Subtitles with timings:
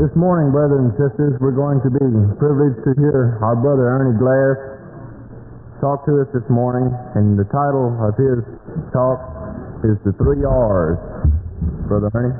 [0.00, 2.08] This morning, brothers and sisters, we're going to be
[2.40, 4.56] privileged to hear our brother Ernie Glass
[5.76, 8.40] talk to us this morning, and the title of his
[8.96, 9.20] talk
[9.84, 10.96] is The Three R's.
[11.84, 12.32] Brother Ernie?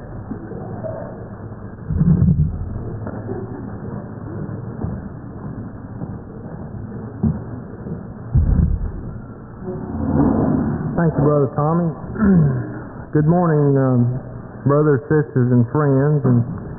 [10.97, 11.93] Thank you, Brother Tommy.
[13.13, 14.17] Good morning, um,
[14.65, 16.25] brothers, sisters, and friends.
[16.25, 16.70] And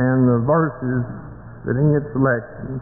[0.00, 1.04] and the verses
[1.68, 2.80] that he had selected.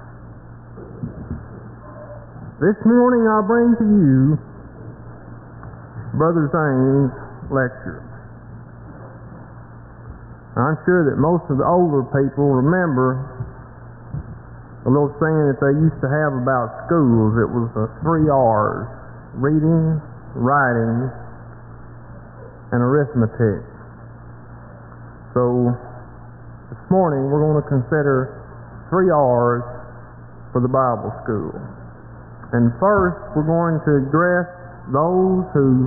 [2.63, 4.39] This morning I bring to you
[6.15, 7.11] Brother Zane's
[7.51, 8.07] lecture.
[10.55, 13.27] I'm sure that most of the older people remember
[14.87, 17.35] a little saying that they used to have about schools.
[17.43, 19.00] It was the three R's
[19.35, 20.03] reading,
[20.35, 21.11] writing,
[22.71, 23.67] and arithmetic.
[25.35, 25.75] So
[26.71, 28.35] this morning we're going to consider
[28.91, 29.63] three R's
[30.51, 31.55] for the Bible school.
[32.51, 34.51] And first we're going to address
[34.91, 35.87] those who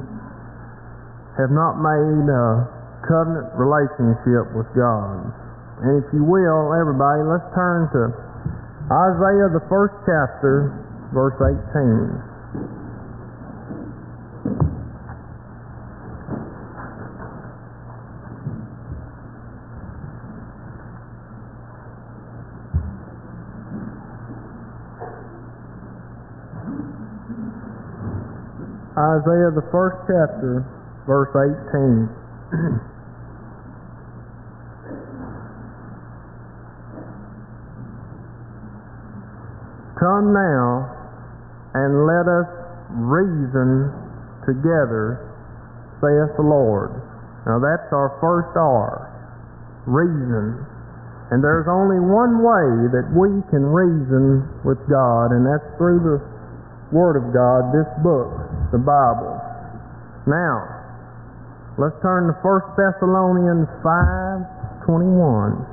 [1.35, 2.67] have not made a
[3.03, 5.27] covenant relationship with God.
[5.83, 8.15] And if you will, everybody, let's turn to
[8.87, 10.71] Isaiah, the first chapter,
[11.11, 12.32] verse 18.
[29.13, 30.65] Isaiah, the first chapter,
[31.05, 32.09] verse 18.
[40.01, 40.89] Come now
[41.77, 42.49] and let us
[42.97, 43.93] reason
[44.49, 45.21] together,
[46.01, 46.91] saith the Lord.
[47.45, 49.13] Now that's our first R.
[49.85, 50.65] Reason.
[51.31, 56.19] And there's only one way that we can reason with God, and that's through the
[56.91, 58.42] Word of God, this book,
[58.73, 59.37] the Bible.
[60.25, 60.65] Now,
[61.77, 65.69] let's turn to 1 Thessalonians 5 21.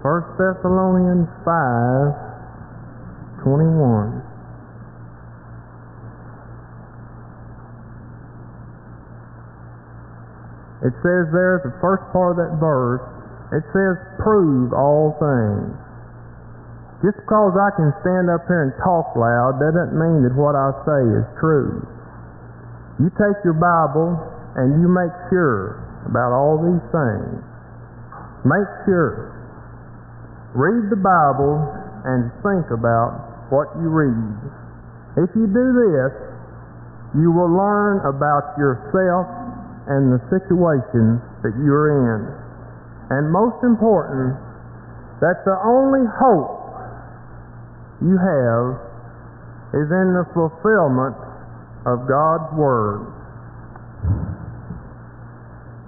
[0.00, 2.28] First Thessalonians 5
[3.42, 4.22] 21.
[10.88, 13.04] It says there, the first part of that verse,
[13.52, 15.76] it says, prove all things.
[17.04, 20.72] Just because I can stand up here and talk loud doesn't mean that what I
[20.88, 21.84] say is true.
[22.98, 24.16] You take your Bible
[24.56, 25.78] and you make sure
[26.08, 27.38] about all these things.
[28.48, 29.30] Make sure.
[30.56, 31.68] Read the Bible
[32.08, 34.34] and think about what you read.
[35.20, 36.12] If you do this,
[37.20, 39.28] you will learn about yourself
[39.88, 42.20] and the situation that you're in.
[43.08, 44.36] And most important,
[45.24, 46.60] that the only hope
[48.04, 48.78] you have
[49.74, 51.16] is in the fulfillment
[51.88, 53.08] of God's Word.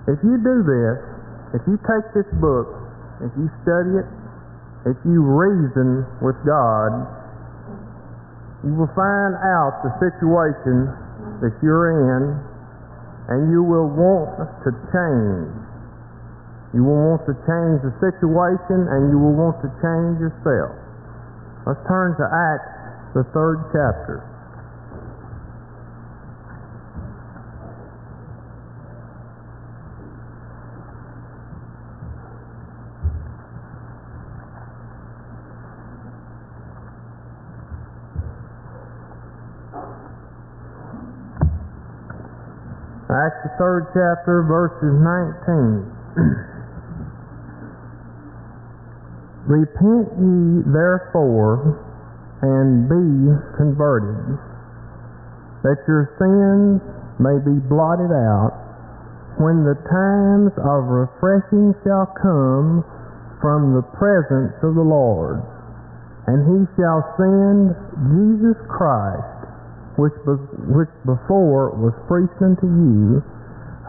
[0.08, 0.98] If you do this,
[1.54, 2.72] if you take this book,
[3.20, 4.08] if you study it,
[4.88, 7.04] if you reason with God,
[8.64, 10.88] you will find out the situation
[11.44, 12.49] that you're in,
[13.30, 15.54] and you will want to change.
[16.74, 20.74] You will want to change the situation, and you will want to change yourself.
[21.66, 24.29] Let's turn to Acts, the third chapter.
[43.10, 45.82] Acts the third chapter, verses 19.
[49.50, 51.74] Repent ye therefore
[52.42, 54.38] and be converted,
[55.66, 56.78] that your sins
[57.18, 58.54] may be blotted out
[59.42, 62.86] when the times of refreshing shall come
[63.40, 65.42] from the presence of the Lord.
[66.28, 67.74] And he shall send
[68.12, 69.29] Jesus Christ,
[70.00, 70.16] which,
[70.72, 73.20] which before was preached unto you,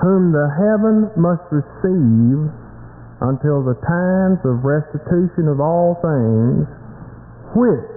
[0.04, 2.52] whom the heaven must receive
[3.24, 6.68] until the times of restitution of all things,
[7.56, 7.88] which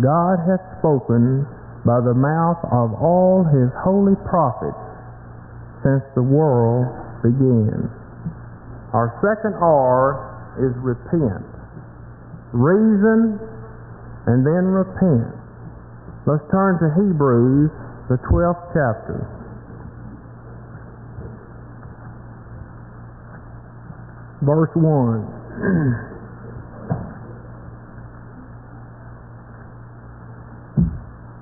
[0.00, 1.44] God hath spoken
[1.84, 4.78] by the mouth of all his holy prophets
[5.82, 6.86] since the world
[7.24, 7.88] began.
[8.92, 10.30] Our second R
[10.60, 11.46] is repent.
[12.52, 13.40] Reason
[14.26, 15.39] and then repent.
[16.26, 17.70] Let's turn to Hebrews,
[18.12, 19.24] the 12th chapter.
[24.42, 26.06] Verse 1.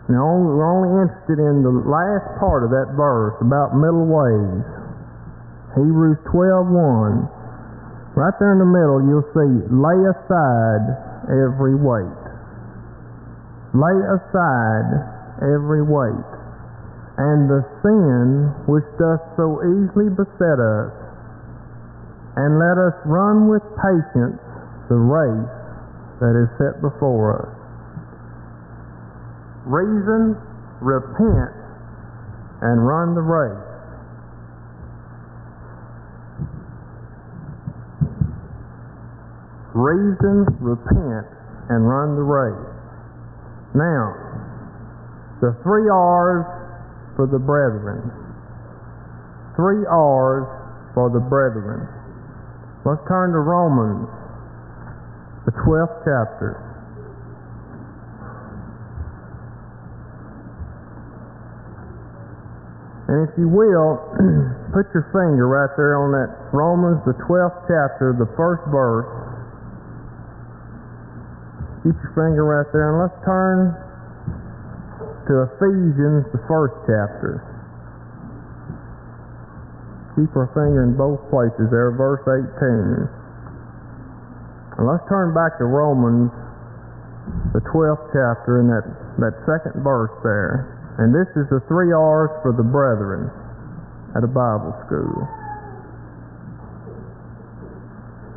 [0.08, 4.64] Now, we're only interested in the last part of that verse, about middle ways.
[5.76, 7.28] Hebrews 12.1.
[8.16, 10.96] Right there in the middle, you'll see, lay aside
[11.28, 12.27] every weight.
[13.78, 14.90] Lay aside
[15.38, 16.30] every weight.
[17.18, 20.94] And the sin which doth so easily beset us,
[22.34, 24.38] and let us run with patience
[24.90, 25.54] the race
[26.18, 27.58] that is set before us
[29.68, 30.32] reason,
[30.80, 31.52] repent,
[32.62, 33.68] and run the race.
[39.74, 41.26] Reason, repent,
[41.68, 42.77] and run the race.
[43.74, 44.16] Now,
[45.40, 46.46] the three R's
[47.16, 48.10] for the brethren.
[49.56, 50.46] Three R's
[50.94, 51.86] for the brethren.
[52.86, 54.08] Let's turn to Romans,
[55.44, 56.64] the 12th chapter.
[63.08, 64.00] And if you will,
[64.72, 69.27] put your finger right there on that Romans, the 12th chapter, the first verse.
[71.86, 73.70] Keep your finger right there, and let's turn
[75.30, 77.38] to Ephesians, the first chapter.
[80.18, 83.06] Keep our finger in both places there, verse 18.
[84.74, 86.32] And let's turn back to Romans,
[87.54, 88.86] the 12th chapter, and that,
[89.22, 90.74] that second verse there.
[90.98, 93.30] And this is the three R's for the brethren
[94.16, 95.28] at a Bible school.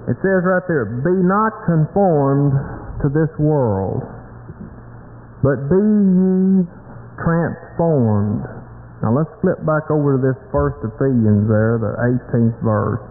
[0.09, 2.57] It says right there, Be not conformed
[3.01, 4.05] to this world,
[5.41, 6.65] but be ye
[7.17, 8.45] transformed.
[9.01, 13.01] Now let's flip back over to this first Ephesians there, the 18th verse.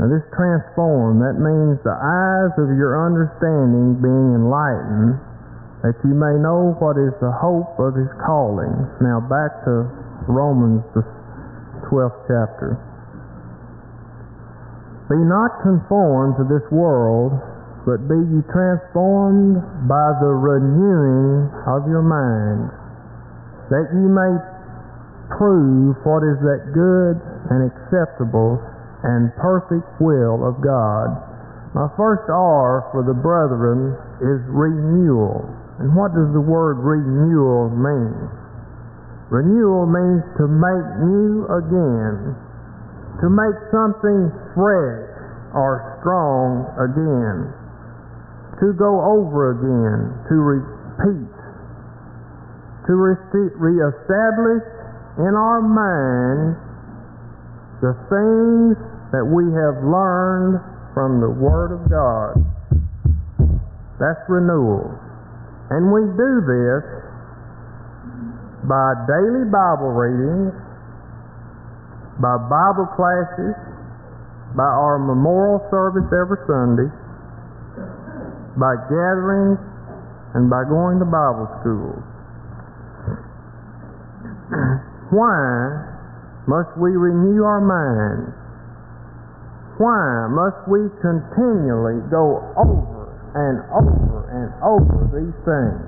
[0.00, 5.18] Now this transform, that means the eyes of your understanding being enlightened
[5.82, 8.72] that you may know what is the hope of his calling.
[9.02, 9.86] Now back to
[10.26, 11.06] Romans, the
[11.86, 12.78] 12th chapter.
[15.08, 17.32] Be not conformed to this world,
[17.88, 19.56] but be ye transformed
[19.88, 22.68] by the renewing of your mind,
[23.72, 24.36] that ye may
[25.32, 27.16] prove what is that good
[27.48, 28.60] and acceptable
[29.04, 31.16] and perfect will of God.
[31.72, 35.44] My first R for the brethren is renewal.
[35.78, 38.28] And what does the word renewal mean?
[39.30, 42.34] Renewal means to make new again,
[43.20, 45.10] to make something fresh
[45.54, 47.50] or strong again,
[48.62, 51.34] to go over again, to repeat,
[52.86, 54.64] to re- reestablish
[55.18, 56.58] in our minds
[57.82, 58.74] the things
[59.10, 60.62] that we have learned
[60.94, 62.34] from the Word of God.
[63.98, 64.94] That's renewal.
[65.70, 66.82] And we do this
[68.66, 70.54] by daily Bible readings,
[72.18, 73.54] by Bible classes,
[74.58, 76.90] by our memorial service every Sunday,
[78.58, 79.58] by gatherings,
[80.34, 82.02] and by going to Bible schools.
[85.14, 85.38] Why
[86.50, 88.34] must we renew our minds?
[89.78, 92.98] Why must we continually go over
[93.34, 95.84] and over and over these things.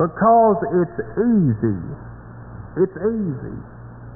[0.00, 1.80] Because it's easy,
[2.80, 3.71] it's easy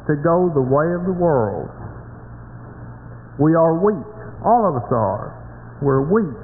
[0.07, 1.69] to go the way of the world.
[3.39, 4.07] We are weak.
[4.47, 5.35] All of us are.
[5.83, 6.41] We're weak.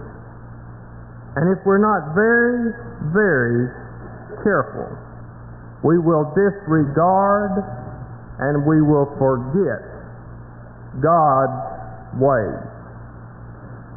[1.37, 2.77] And if we're not very,
[3.15, 3.73] very
[4.45, 4.93] careful,
[5.81, 7.65] we will disregard
[8.39, 9.81] and we will forget
[11.01, 11.57] God's
[12.21, 12.61] ways.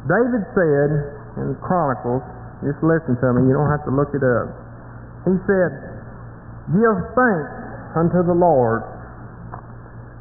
[0.08, 0.90] David said,
[1.36, 2.24] in Chronicles,
[2.64, 3.52] Just listen to me.
[3.52, 4.48] You don't have to look it up.
[5.28, 5.70] He said,
[6.72, 7.52] Give thanks
[7.92, 8.80] unto the Lord.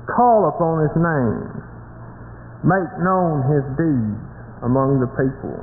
[0.06, 1.50] Call upon his name.
[2.62, 4.22] Make known his deeds
[4.62, 5.58] among the people.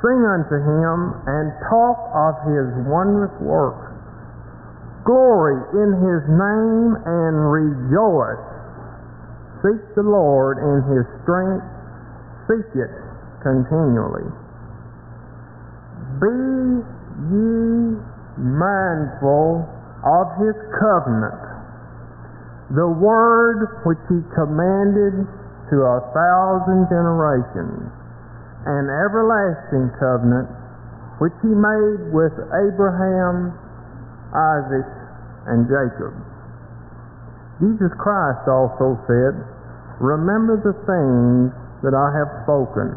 [0.00, 3.92] Sing unto him and talk of his wondrous works.
[5.04, 8.46] Glory in his name and rejoice.
[9.62, 11.64] Seek the Lord in his strength.
[12.50, 12.90] Seek it
[13.42, 14.26] continually.
[16.18, 16.82] Be
[17.30, 17.98] ye
[18.38, 19.66] mindful
[20.02, 21.51] of his covenant,
[22.72, 25.28] the word which he commanded
[25.68, 27.84] to a thousand generations,
[28.64, 30.48] an everlasting covenant
[31.20, 33.52] which he made with Abraham,
[34.32, 34.88] Isaac,
[35.52, 36.16] and Jacob.
[37.60, 39.36] Jesus Christ also said,
[40.00, 41.52] Remember the things
[41.84, 42.88] that I have spoken.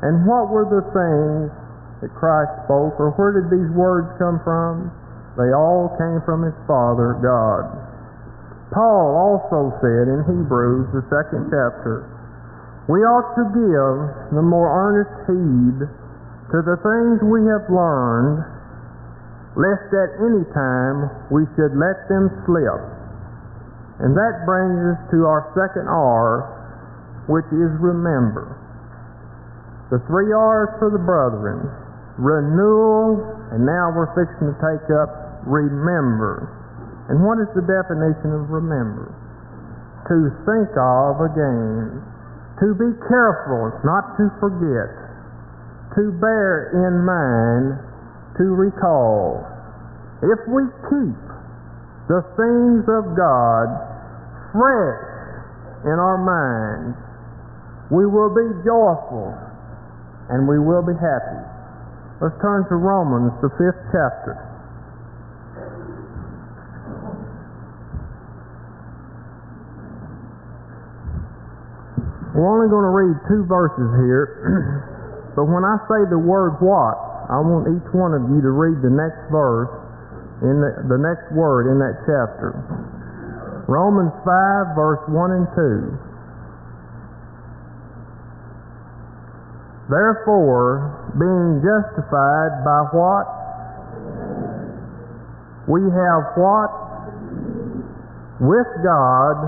[0.00, 1.52] And what were the things
[2.00, 4.88] that Christ spoke, or where did these words come from?
[5.36, 7.83] They all came from his Father, God.
[8.72, 12.08] Paul also said in Hebrews, the second chapter,
[12.88, 15.78] we ought to give the more earnest heed
[16.52, 18.44] to the things we have learned,
[19.56, 22.80] lest at any time we should let them slip.
[24.04, 28.58] And that brings us to our second R, which is remember.
[29.90, 31.68] The three R's for the brethren
[32.18, 33.18] renewal,
[33.50, 36.46] and now we're fixing to take up remember.
[37.08, 39.12] And what is the definition of remember?
[40.08, 40.16] To
[40.48, 42.00] think of again.
[42.64, 44.88] To be careful, not to forget.
[46.00, 47.76] To bear in mind,
[48.40, 49.44] to recall.
[50.22, 51.24] If we keep
[52.08, 53.68] the things of God
[54.52, 55.04] fresh
[55.84, 56.96] in our minds,
[57.92, 59.36] we will be joyful
[60.32, 61.42] and we will be happy.
[62.22, 64.53] Let's turn to Romans, the fifth chapter.
[72.34, 74.26] We're only going to read two verses here,
[75.38, 76.98] but when I say the word what,
[77.30, 79.70] I want each one of you to read the next verse
[80.42, 82.58] in the, the next word in that chapter.
[83.70, 85.94] Romans 5, verse 1 and 2.
[89.94, 93.30] Therefore, being justified by what?
[95.70, 96.74] We have what?
[98.42, 99.38] With God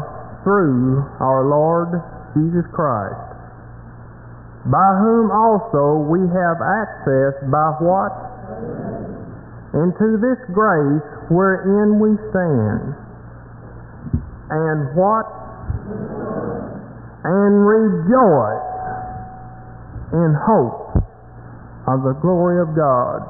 [0.47, 1.99] through our Lord
[2.37, 3.33] Jesus Christ,
[4.69, 8.13] by whom also we have access by what?
[9.73, 12.93] Into this grace wherein we stand.
[14.53, 15.25] And what?
[17.25, 18.69] And rejoice
[20.13, 21.01] in hope
[21.89, 23.25] of the glory of God.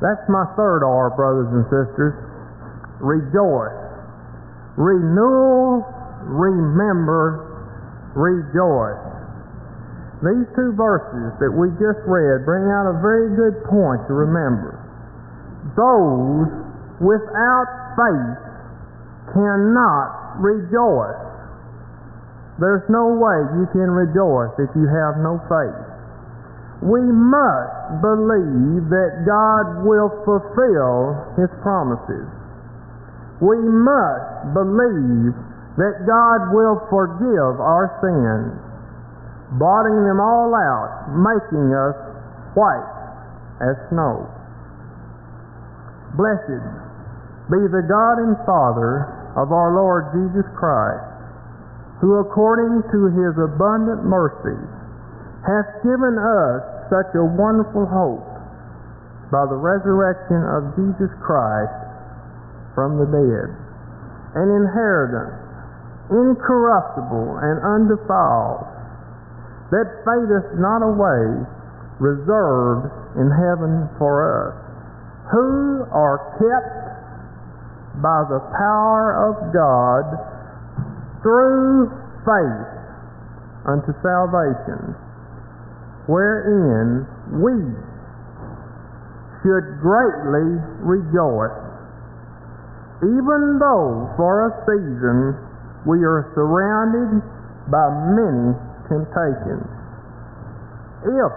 [0.00, 2.16] That's my third R, brothers and sisters.
[2.98, 3.78] Rejoice.
[4.80, 5.84] Renewal,
[6.26, 7.51] remember,
[8.14, 9.00] rejoice.
[10.22, 14.78] These two verses that we just read bring out a very good point to remember.
[15.74, 16.46] Those
[17.02, 18.38] without faith
[19.34, 21.26] cannot rejoice.
[22.62, 25.82] There's no way you can rejoice if you have no faith.
[26.86, 32.26] We must believe that God will fulfill His promises.
[33.42, 35.34] We must believe
[35.80, 38.52] that God will forgive our sins,
[39.56, 41.96] blotting them all out, making us
[42.52, 42.92] white
[43.64, 44.28] as snow.
[46.16, 46.60] Blessed
[47.48, 51.08] be the God and Father of our Lord Jesus Christ,
[52.04, 54.60] who according to his abundant mercy
[55.48, 56.60] hath given us
[56.92, 58.28] such a wonderful hope
[59.32, 61.72] by the resurrection of Jesus Christ
[62.76, 63.48] from the dead,
[64.36, 65.41] an inheritance
[66.12, 68.68] incorruptible and undefiled,
[69.72, 71.48] that fadeth not away,
[71.96, 74.56] reserved in heaven for us,
[75.32, 80.04] who are kept by the power of God
[81.24, 81.88] through
[82.28, 82.68] faith
[83.64, 84.92] unto salvation,
[86.06, 87.06] wherein
[87.40, 87.56] we
[89.40, 91.62] should greatly rejoice,
[93.02, 95.51] even though for a season
[95.86, 97.22] we are surrounded
[97.70, 98.54] by many
[98.86, 99.66] temptations.
[101.02, 101.32] If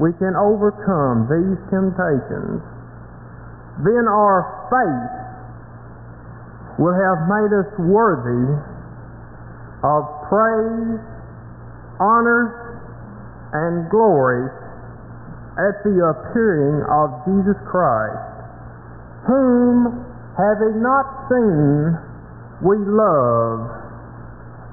[0.00, 2.60] we can overcome these temptations,
[3.84, 5.26] then our faith
[6.80, 8.56] will have made us worthy
[9.84, 11.00] of praise,
[12.00, 12.52] honor,
[13.52, 14.48] and glory
[15.56, 18.20] at the appearing of Jesus Christ,
[19.24, 20.04] whom,
[20.36, 21.96] having not seen,
[22.64, 23.58] we love,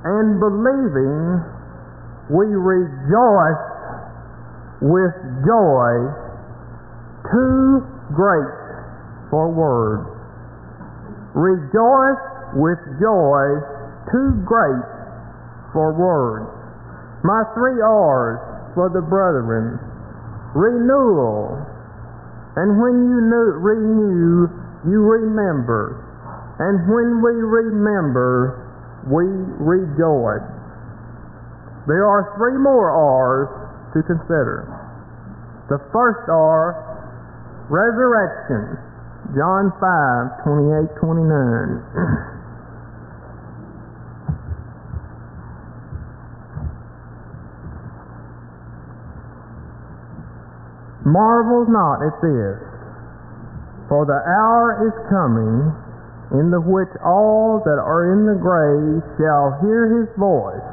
[0.04, 1.44] and believing,
[2.30, 3.66] we rejoice
[4.80, 5.92] with joy
[7.32, 7.84] too
[8.16, 8.54] great
[9.30, 10.08] for words.
[11.36, 12.24] Rejoice
[12.56, 13.60] with joy
[14.12, 14.86] too great
[15.74, 16.48] for words.
[17.24, 18.40] My three R's
[18.76, 19.80] for the brethren
[20.54, 21.58] renewal.
[22.56, 23.18] And when you
[23.58, 24.48] renew,
[24.86, 26.13] you remember.
[26.60, 28.62] And when we remember,
[29.10, 29.26] we
[29.58, 30.46] rejoice.
[31.88, 33.50] There are three more R's
[33.98, 34.70] to consider.
[35.68, 36.78] The first R,
[37.70, 38.78] resurrection.
[39.34, 42.30] John 5, 28, 29.
[51.04, 52.64] Marvel not at this,
[53.92, 55.83] for the hour is coming
[56.34, 60.66] in the which all that are in the grave shall hear his voice,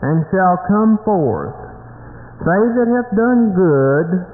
[0.00, 1.52] and shall come forth,
[2.40, 4.24] they that have done good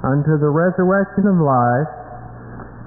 [0.00, 1.92] unto the resurrection of life,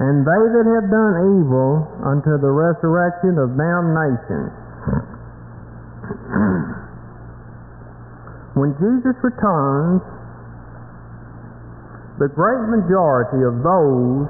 [0.02, 4.50] and they that have done evil unto the resurrection of damnation.
[8.58, 10.02] when Jesus returns,
[12.18, 14.26] the great majority of those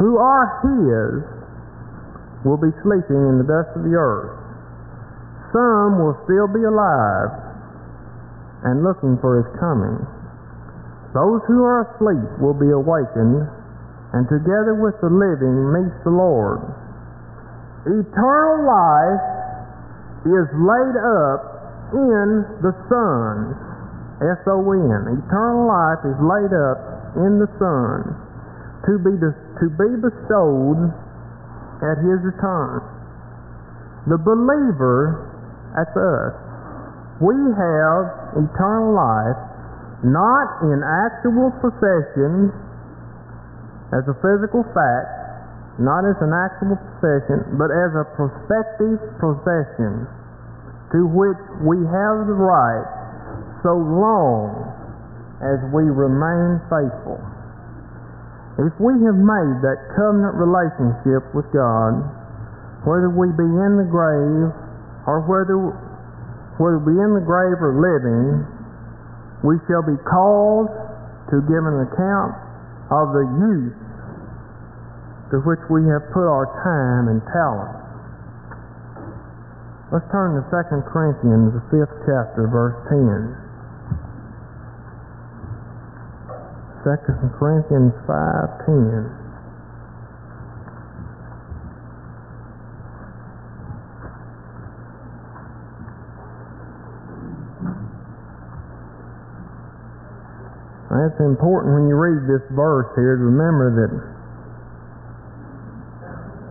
[0.00, 1.35] who are His
[2.46, 4.38] will be sleeping in the dust of the earth.
[5.50, 7.34] Some will still be alive
[8.62, 9.98] and looking for His coming.
[11.10, 13.42] Those who are asleep will be awakened
[14.14, 16.62] and together with the living meet the Lord.
[17.86, 19.26] Eternal life
[20.26, 21.40] is laid up
[21.94, 23.54] in the Son.
[24.22, 25.02] S-O-N.
[25.22, 26.78] Eternal life is laid up
[27.20, 28.16] in the Son
[28.86, 30.90] to be, to be bestowed
[31.82, 32.80] at His return.
[34.06, 35.26] The believer,
[35.74, 36.34] that's us,
[37.18, 38.04] we have
[38.38, 39.40] eternal life
[40.04, 42.52] not in actual possession
[43.94, 45.08] as a physical fact,
[45.80, 50.06] not as an actual possession, but as a prospective possession
[50.92, 52.86] to which we have the right
[53.62, 54.52] so long
[55.42, 57.18] as we remain faithful.
[58.56, 62.00] If we have made that covenant relationship with God,
[62.88, 64.48] whether we be in the grave
[65.04, 65.60] or whether,
[66.56, 68.48] whether we be in the grave or living,
[69.44, 70.72] we shall be called
[71.28, 72.32] to give an account
[72.88, 73.76] of the use
[75.30, 77.76] to which we have put our time and talent.
[79.92, 83.45] Let's turn to 2 Corinthians, the fifth chapter, verse 10.
[86.86, 86.94] 2
[87.42, 89.10] Corinthians 5.10.
[100.94, 103.90] That's important when you read this verse here to remember that,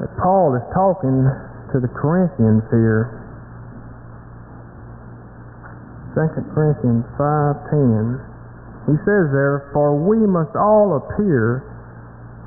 [0.03, 1.31] that Paul is talking
[1.71, 3.23] to the Corinthians here.
[6.11, 8.34] 2 Corinthians 5.10
[8.85, 11.65] he says there, For we must all appear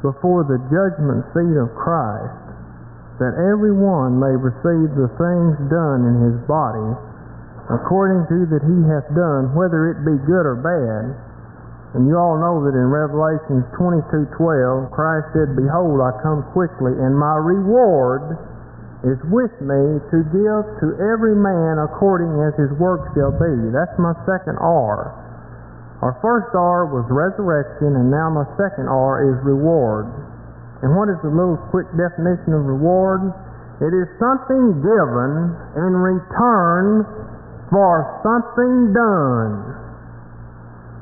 [0.06, 2.38] before the judgment seat of Christ,
[3.18, 6.94] that every one may receive the things done in his body,
[7.66, 11.18] according to that he hath done, whether it be good or bad.
[11.98, 17.18] And you all know that in Revelation 22:12, Christ said, Behold, I come quickly, and
[17.18, 18.38] my reward
[19.02, 23.70] is with me to give to every man according as his work shall be.
[23.74, 25.27] That's my second R.
[25.98, 30.06] Our first R was resurrection, and now my second R is reward.
[30.82, 33.34] And what is the little quick definition of reward?
[33.82, 35.32] It is something given
[35.74, 37.02] in return
[37.66, 39.74] for something done.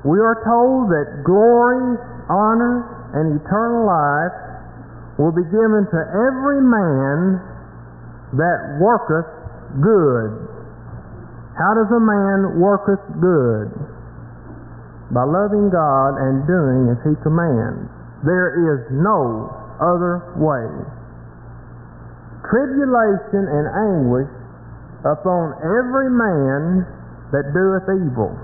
[0.08, 2.00] We are told that glory,
[2.32, 4.36] honor, and eternal life
[5.20, 7.40] will be given to every man
[8.32, 9.28] that worketh
[9.80, 10.30] good.
[11.56, 13.95] How does a man worketh good?
[15.14, 17.86] By loving God and doing as He commands.
[18.26, 19.46] There is no
[19.78, 20.66] other way.
[22.48, 24.30] Tribulation and anguish
[25.06, 26.86] upon every man
[27.30, 28.34] that doeth evil.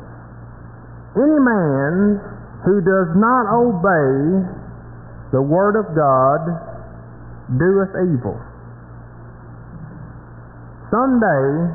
[1.18, 2.20] Any man
[2.64, 4.46] who does not obey
[5.32, 6.44] the word of God
[7.58, 8.38] doeth evil.
[10.92, 11.72] Someday,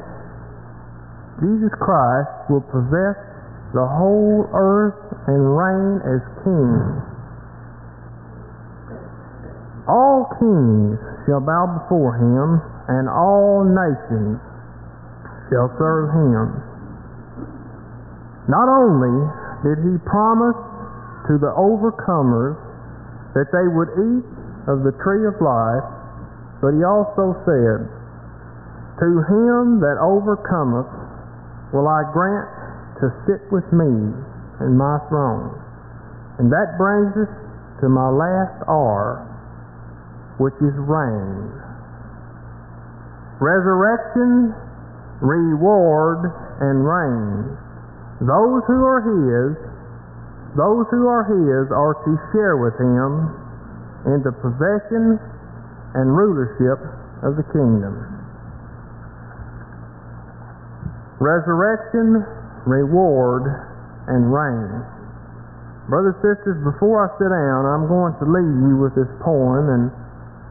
[1.42, 3.18] Jesus Christ will possess
[3.74, 4.96] the whole earth
[5.28, 6.72] and reign as king.
[9.88, 14.40] All kings shall bow before him, and all nations
[15.52, 16.64] shall serve him.
[18.48, 19.16] Not only
[19.64, 20.60] did he promise
[21.28, 22.56] to the overcomers
[23.36, 24.28] that they would eat
[24.72, 25.84] of the tree of life,
[26.64, 27.84] but he also said,
[29.04, 30.88] To him that overcometh
[31.76, 32.57] will I grant
[33.02, 34.14] to sit with me
[34.62, 35.54] in my throne.
[36.38, 37.32] And that brings us
[37.82, 39.26] to my last R,
[40.38, 41.50] which is reign.
[43.42, 44.54] Resurrection,
[45.22, 46.30] reward,
[46.62, 47.58] and reign.
[48.22, 49.54] Those who are His,
[50.58, 53.30] those who are His are to share with Him
[54.14, 55.22] in the possession
[55.94, 56.82] and rulership
[57.26, 57.98] of the kingdom.
[61.18, 62.22] Resurrection,
[62.68, 63.48] reward,
[64.12, 64.84] and reign.
[65.88, 69.84] Brothers sisters, before I sit down, I'm going to leave you with this poem, and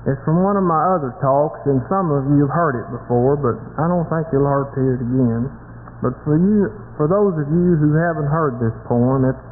[0.08, 3.36] it's from one of my other talks, and some of you have heard it before,
[3.36, 5.52] but I don't think you'll hear it again.
[6.00, 9.44] But for you, for those of you who haven't heard this poem, it's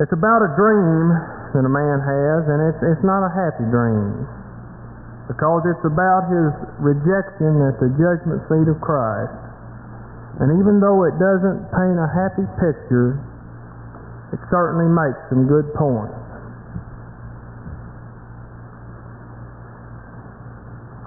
[0.00, 1.12] it's about a dream
[1.52, 4.24] that a man has, and it's it's not a happy dream
[5.28, 9.49] because it's about his rejection at the judgment seat of Christ.
[10.38, 13.18] And even though it doesn't paint a happy picture,
[14.32, 16.14] it certainly makes some good points.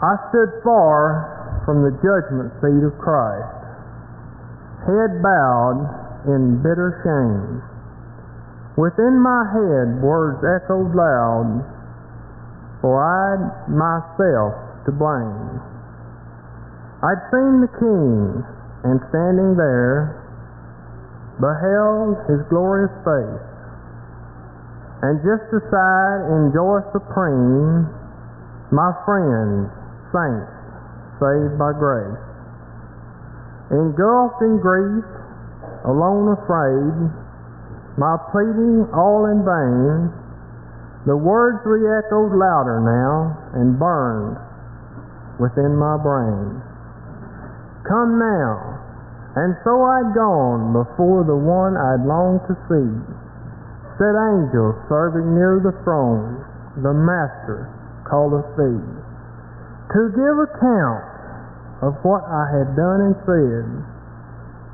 [0.03, 3.55] I stood far from the judgment seat of Christ,
[4.83, 5.79] head bowed
[6.27, 7.63] in bitter shame.
[8.75, 11.63] Within my head words echoed loud
[12.83, 15.63] for I'd myself to blame.
[16.99, 18.43] I'd seen the King,
[18.83, 20.19] and standing there,
[21.39, 23.45] beheld his glorious face,
[25.03, 27.87] and just aside in joy supreme,
[28.71, 29.71] my friends,
[30.11, 30.51] saints,
[31.19, 32.21] saved by grace.
[33.71, 35.07] Engulfed in grief,
[35.87, 36.95] alone afraid,
[37.97, 40.11] my pleading all in vain,
[41.05, 44.37] the words re-echoed louder now and burned
[45.39, 46.72] within my brain.
[47.87, 48.79] Come now,
[49.35, 52.91] and so I'd gone before the one I'd longed to see.
[53.99, 56.39] Said angels serving near the throne,
[56.79, 57.67] the Master
[58.07, 58.81] calleth thee.
[59.93, 61.05] To give account
[61.83, 63.67] of what I had done and said,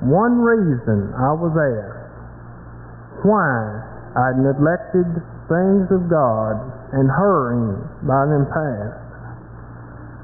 [0.06, 3.84] one reason I was asked, why
[4.16, 5.10] I'd neglected
[5.50, 6.62] things of God
[6.94, 9.09] and hurrying by them past.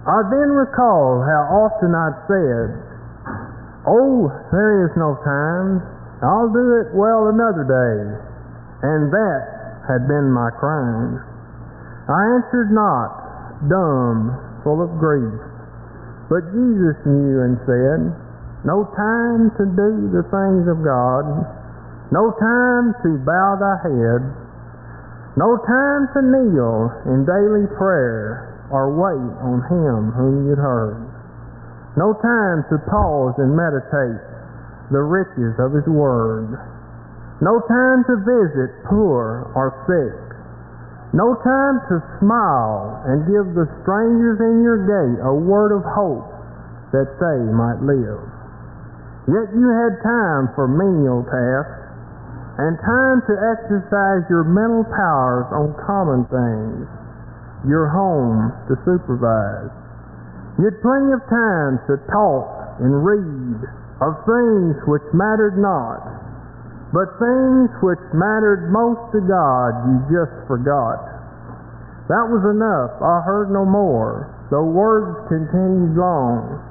[0.05, 2.67] I then recalled how often I'd said,
[3.89, 5.81] Oh, there is no time.
[6.21, 7.97] I'll do it well another day.
[8.85, 9.41] And that
[9.89, 11.25] had been my crime.
[12.05, 14.29] I answered not, dumb,
[14.61, 15.41] full of grief.
[16.29, 18.13] But Jesus knew and said,
[18.61, 21.25] No time to do the things of God,
[22.13, 24.21] no time to bow thy head,
[25.33, 31.01] no time to kneel in daily prayer or wait on him whom you'd heard.
[31.97, 34.19] No time to pause and meditate
[34.91, 36.60] the riches of his word.
[37.41, 40.25] No time to visit poor or sick.
[41.15, 46.28] No time to smile and give the strangers in your gate a word of hope
[46.91, 48.23] that they might live.
[49.28, 51.86] Yet you had time for menial tasks
[52.56, 56.88] and time to exercise your mental powers on common things,
[57.67, 59.73] your home to supervise.
[60.58, 63.60] You had plenty of time to talk and read
[63.99, 66.04] of things which mattered not,
[66.95, 70.99] but things which mattered most to God you just forgot.
[72.08, 73.01] That was enough.
[73.01, 76.62] I heard no more, though words continued long.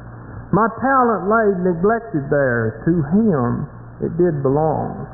[0.54, 2.86] My talent lay neglected there.
[2.86, 3.66] To him
[3.98, 5.08] it did belong.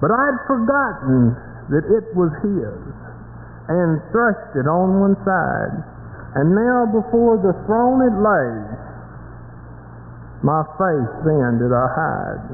[0.00, 1.32] But I had forgotten
[1.72, 2.76] that it was his
[3.68, 5.76] and thrust it on one side.
[6.36, 8.52] And now before the throne it lay.
[10.44, 12.46] My face then did I hide.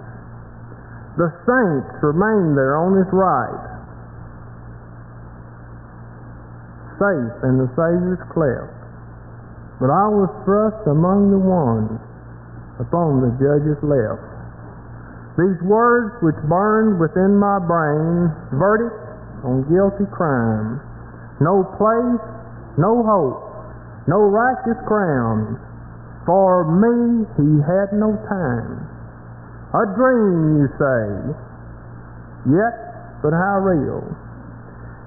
[1.14, 3.64] The saints remained there on his right,
[6.98, 8.74] safe in the Savior's cleft.
[9.79, 11.98] But I was thrust among the ones
[12.83, 14.22] upon the judge's left.
[15.38, 18.98] These words which burned within my brain, verdict
[19.42, 20.83] on guilty crime.
[21.40, 22.25] No place,
[22.79, 23.42] no hope,
[24.07, 25.59] no righteous crown.
[26.27, 28.87] For me he had no time.
[29.75, 31.03] A dream, you say.
[32.55, 32.77] Yet,
[33.23, 34.05] but how real?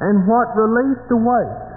[0.02, 1.68] And what relief to wait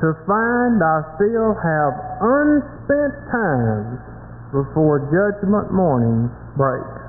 [0.00, 1.92] to find I still have
[2.22, 3.98] unspent time
[4.54, 7.02] before judgment morning breaks.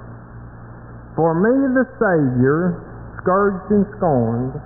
[1.15, 2.81] For me, the Savior,
[3.21, 4.57] scourged and scorned,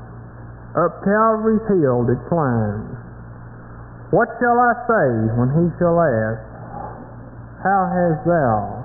[0.74, 2.98] up Calvary's hill did climb.
[4.10, 5.08] What shall I say
[5.38, 6.42] when he shall ask,
[7.62, 8.82] How hast thou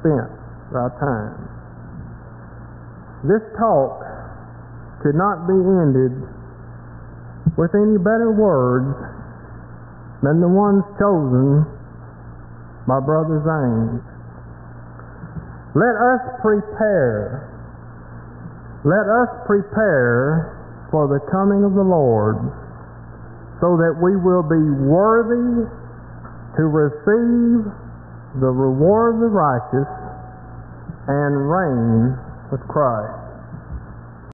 [0.00, 0.32] spent
[0.72, 1.36] thy time?
[3.24, 4.00] This talk
[5.04, 6.12] could not be ended
[7.56, 8.96] with any better words
[10.24, 11.64] than the ones chosen
[12.88, 14.00] by Brother Zane.
[15.76, 17.48] Let us prepare.
[18.84, 20.53] Let us prepare
[20.94, 22.38] for the coming of the Lord
[23.58, 25.66] so that we will be worthy
[26.54, 27.66] to receive
[28.38, 29.90] the reward of the righteous
[31.10, 32.14] and reign
[32.54, 33.23] with Christ.